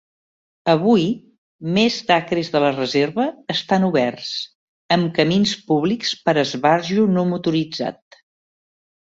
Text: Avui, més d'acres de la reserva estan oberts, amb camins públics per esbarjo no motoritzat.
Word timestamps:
Avui, 0.71 1.03
més 1.75 1.97
d'acres 2.07 2.49
de 2.55 2.61
la 2.63 2.71
reserva 2.77 3.27
estan 3.55 3.85
oberts, 3.89 4.31
amb 4.97 5.13
camins 5.21 5.55
públics 5.69 6.17
per 6.25 6.37
esbarjo 6.47 7.09
no 7.19 7.29
motoritzat. 7.37 8.23